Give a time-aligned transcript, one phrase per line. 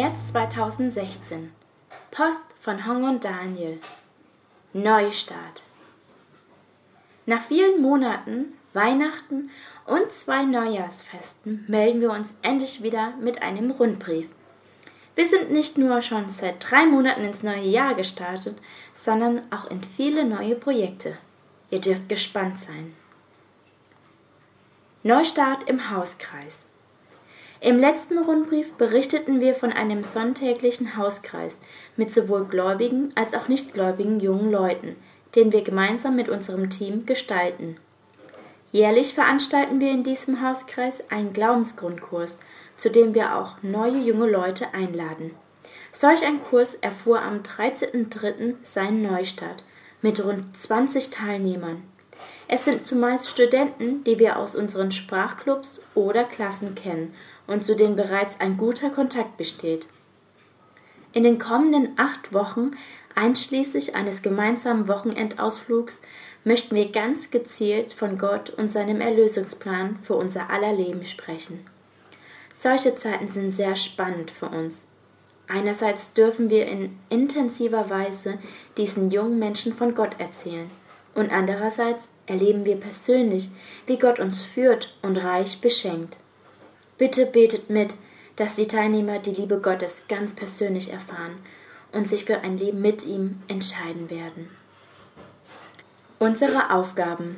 [0.00, 1.52] März 2016.
[2.10, 3.78] Post von Hong und Daniel.
[4.72, 5.62] Neustart.
[7.26, 9.50] Nach vielen Monaten, Weihnachten
[9.84, 14.30] und zwei Neujahrsfesten melden wir uns endlich wieder mit einem Rundbrief.
[15.16, 18.56] Wir sind nicht nur schon seit drei Monaten ins neue Jahr gestartet,
[18.94, 21.18] sondern auch in viele neue Projekte.
[21.68, 22.96] Ihr dürft gespannt sein.
[25.02, 26.69] Neustart im Hauskreis.
[27.62, 31.60] Im letzten Rundbrief berichteten wir von einem sonntäglichen Hauskreis
[31.94, 34.96] mit sowohl gläubigen als auch nichtgläubigen jungen Leuten,
[35.34, 37.76] den wir gemeinsam mit unserem Team gestalten.
[38.72, 42.38] Jährlich veranstalten wir in diesem Hauskreis einen Glaubensgrundkurs,
[42.78, 45.32] zu dem wir auch neue junge Leute einladen.
[45.92, 48.54] Solch ein Kurs erfuhr am 13.03.
[48.62, 49.64] seinen Neustart
[50.00, 51.82] mit rund 20 Teilnehmern.
[52.48, 57.14] Es sind zumeist Studenten, die wir aus unseren Sprachclubs oder Klassen kennen
[57.50, 59.86] und zu denen bereits ein guter Kontakt besteht.
[61.12, 62.70] In den kommenden acht Wochen,
[63.16, 66.00] einschließlich eines gemeinsamen Wochenendausflugs,
[66.44, 71.66] möchten wir ganz gezielt von Gott und seinem Erlösungsplan für unser aller Leben sprechen.
[72.54, 74.84] Solche Zeiten sind sehr spannend für uns.
[75.48, 78.38] Einerseits dürfen wir in intensiver Weise
[78.76, 80.70] diesen jungen Menschen von Gott erzählen
[81.16, 83.48] und andererseits erleben wir persönlich,
[83.86, 86.18] wie Gott uns führt und reich beschenkt.
[87.00, 87.94] Bitte betet mit,
[88.36, 91.38] dass die Teilnehmer die Liebe Gottes ganz persönlich erfahren
[91.92, 94.50] und sich für ein Leben mit ihm entscheiden werden.
[96.18, 97.36] Unsere Aufgaben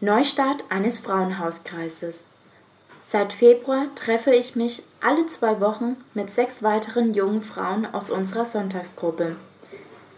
[0.00, 2.26] Neustart eines Frauenhauskreises.
[3.04, 8.44] Seit Februar treffe ich mich alle zwei Wochen mit sechs weiteren jungen Frauen aus unserer
[8.44, 9.34] Sonntagsgruppe.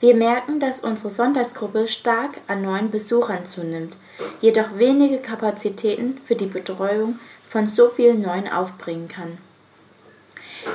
[0.00, 3.96] Wir merken, dass unsere Sonntagsgruppe stark an neuen Besuchern zunimmt,
[4.42, 9.38] jedoch wenige Kapazitäten für die Betreuung von so vielen Neuen aufbringen kann.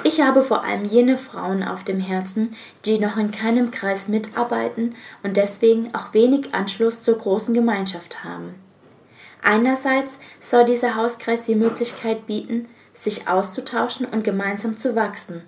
[0.04, 4.96] Ich habe vor allem jene Frauen auf dem Herzen, die noch in keinem Kreis mitarbeiten
[5.22, 8.56] und deswegen auch wenig Anschluss zur großen Gemeinschaft haben.
[9.44, 15.42] Einerseits soll dieser Hauskreis die Möglichkeit bieten, sich auszutauschen und gemeinsam zu wachsen,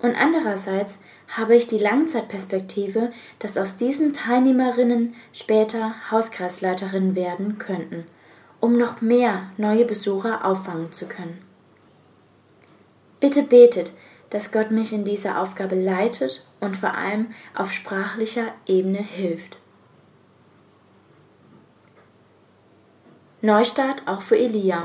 [0.00, 3.10] und andererseits habe ich die Langzeitperspektive,
[3.40, 8.06] dass aus diesen Teilnehmerinnen später Hauskreisleiterinnen werden könnten
[8.60, 11.38] um noch mehr neue Besucher auffangen zu können.
[13.20, 13.92] Bitte betet,
[14.30, 19.56] dass Gott mich in dieser Aufgabe leitet und vor allem auf sprachlicher Ebene hilft.
[23.40, 24.82] Neustart auch für Elia.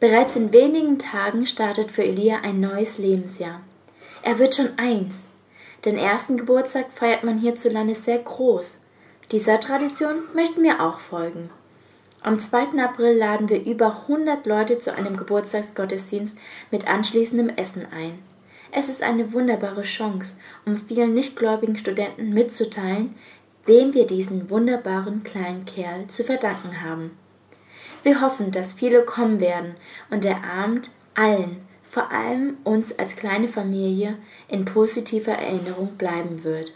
[0.00, 3.60] Bereits in wenigen Tagen startet für Elia ein neues Lebensjahr.
[4.22, 5.24] Er wird schon eins.
[5.84, 8.80] Den ersten Geburtstag feiert man hierzulande sehr groß.
[9.30, 11.50] Dieser Tradition möchten wir auch folgen.
[12.24, 12.82] Am 2.
[12.82, 16.38] April laden wir über 100 Leute zu einem Geburtstagsgottesdienst
[16.70, 18.18] mit anschließendem Essen ein.
[18.72, 23.14] Es ist eine wunderbare Chance, um vielen nichtgläubigen Studenten mitzuteilen,
[23.66, 27.10] wem wir diesen wunderbaren kleinen Kerl zu verdanken haben.
[28.04, 29.74] Wir hoffen, dass viele kommen werden
[30.08, 34.16] und der Abend allen, vor allem uns als kleine Familie,
[34.48, 36.72] in positiver Erinnerung bleiben wird.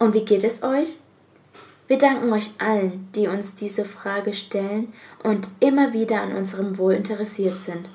[0.00, 0.98] Und wie geht es euch?
[1.88, 4.92] Wir danken euch allen, die uns diese Frage stellen
[5.24, 7.88] und immer wieder an unserem Wohl interessiert sind.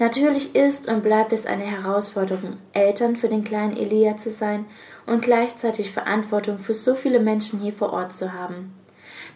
[0.00, 4.66] Natürlich ist und bleibt es eine Herausforderung, Eltern für den kleinen Elia zu sein
[5.06, 8.74] und gleichzeitig Verantwortung für so viele Menschen hier vor Ort zu haben.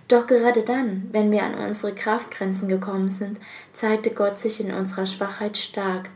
[0.08, 3.38] Doch gerade dann, wenn wir an unsere Kraftgrenzen gekommen sind,
[3.72, 6.10] zeigte Gott sich in unserer Schwachheit stark.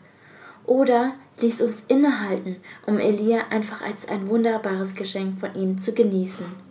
[0.66, 2.56] Oder ließ uns innehalten,
[2.86, 6.63] um Elia einfach als ein wunderbares Geschenk von ihm zu genießen.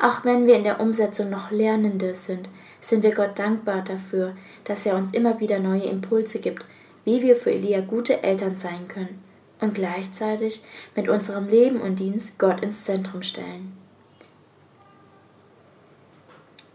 [0.00, 2.48] Auch wenn wir in der Umsetzung noch Lernende sind,
[2.80, 6.64] sind wir Gott dankbar dafür, dass er uns immer wieder neue Impulse gibt,
[7.04, 9.22] wie wir für Elia gute Eltern sein können
[9.60, 10.62] und gleichzeitig
[10.94, 13.76] mit unserem Leben und Dienst Gott ins Zentrum stellen.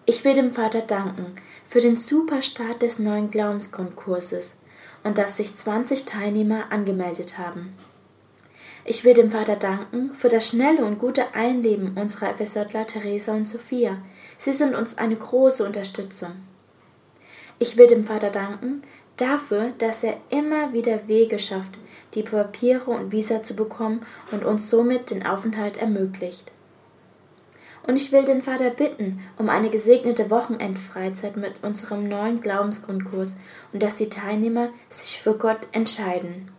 [0.06, 4.58] Ich will dem Vater danken für den super Start des neuen Glaubensgrundkurses
[5.06, 7.74] und dass sich 20 Teilnehmer angemeldet haben.
[8.86, 13.48] Ich will dem Vater danken für das schnelle und gute Einleben unserer Ephesertler Theresa und
[13.48, 13.98] Sophia.
[14.38, 16.32] Sie sind uns eine große Unterstützung.
[17.60, 18.84] Ich will dem Vater danken
[19.16, 21.78] dafür, dass er immer wieder Wege schafft,
[22.14, 26.52] die Papiere und Visa zu bekommen und uns somit den Aufenthalt ermöglicht.
[27.88, 33.36] Und ich will den Vater bitten um eine gesegnete Wochenendfreizeit mit unserem neuen Glaubensgrundkurs
[33.72, 36.52] und dass die Teilnehmer sich für Gott entscheiden.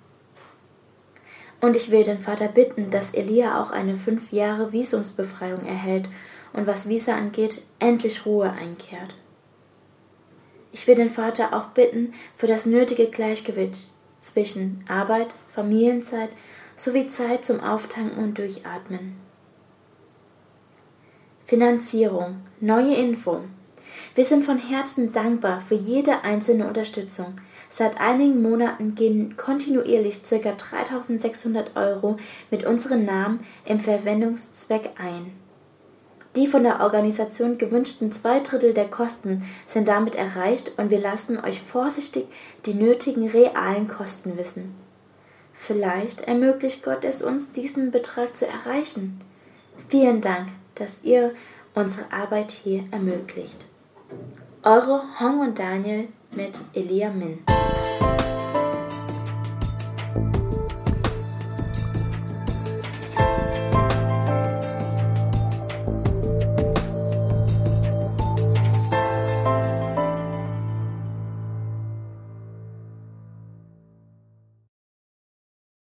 [1.65, 6.11] Und ich will den Vater bitten, dass Elia auch eine fünf Jahre Visumsbefreiung erhält
[6.53, 9.15] und was Visa angeht, endlich Ruhe einkehrt.
[10.73, 13.79] Ich will den Vater auch bitten für das nötige Gleichgewicht
[14.21, 16.29] zwischen Arbeit, Familienzeit
[16.77, 19.17] sowie Zeit zum Auftanken und Durchatmen.
[21.47, 22.43] Finanzierung.
[22.61, 23.41] Neue Info.
[24.15, 27.37] Wir sind von Herzen dankbar für jede einzelne Unterstützung.
[27.69, 30.53] Seit einigen Monaten gehen kontinuierlich ca.
[30.53, 32.17] 3600 Euro
[32.51, 35.33] mit unserem Namen im Verwendungszweck ein.
[36.37, 41.39] Die von der Organisation gewünschten zwei Drittel der Kosten sind damit erreicht und wir lassen
[41.39, 42.27] euch vorsichtig
[42.67, 44.75] die nötigen realen Kosten wissen.
[45.53, 49.21] Vielleicht ermöglicht Gott es uns, diesen Betrag zu erreichen.
[49.89, 51.33] Vielen Dank, dass ihr
[51.75, 53.65] unsere Arbeit hier ermöglicht.
[54.65, 57.64] Eure Hong und Daniel mit Elia Min.